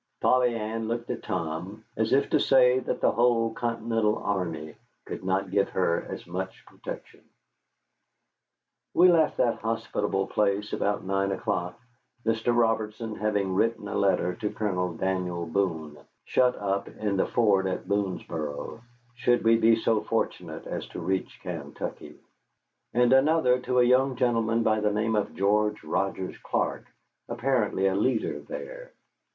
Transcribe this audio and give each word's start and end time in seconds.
Polly 0.19 0.55
Ann 0.55 0.87
looked 0.87 1.11
at 1.11 1.21
Tom 1.21 1.85
as 1.95 2.11
if 2.11 2.27
to 2.31 2.39
say 2.39 2.79
that 2.79 3.01
the 3.01 3.11
whole 3.11 3.53
Continental 3.53 4.17
Army 4.17 4.73
could 5.05 5.23
not 5.23 5.51
give 5.51 5.69
her 5.69 6.07
as 6.09 6.25
much 6.25 6.65
protection. 6.65 7.21
We 8.95 9.11
left 9.11 9.37
that 9.37 9.59
hospitable 9.59 10.25
place 10.25 10.73
about 10.73 11.03
nine 11.03 11.31
o'clock, 11.31 11.79
Mr. 12.25 12.47
Robertson 12.57 13.13
having 13.13 13.53
written 13.53 13.87
a 13.87 13.93
letter 13.93 14.33
to 14.37 14.49
Colonel 14.49 14.95
Daniel 14.95 15.45
Boone, 15.45 15.99
shut 16.25 16.55
up 16.55 16.87
in 16.87 17.15
the 17.17 17.27
fort 17.27 17.67
at 17.67 17.87
Boonesboro, 17.87 18.81
should 19.13 19.43
we 19.43 19.55
be 19.55 19.75
so 19.75 20.01
fortunate 20.01 20.65
as 20.65 20.87
to 20.87 20.99
reach 20.99 21.39
Kaintuckee: 21.43 22.17
and 22.91 23.13
another 23.13 23.59
to 23.59 23.77
a 23.77 23.83
young 23.83 24.15
gentleman 24.15 24.63
by 24.63 24.79
the 24.79 24.91
name 24.91 25.15
of 25.15 25.35
George 25.35 25.83
Rogers 25.83 26.39
Clark, 26.41 26.87
apparently 27.29 27.85
a 27.85 27.93
leader 27.93 28.39
there. 28.39 28.93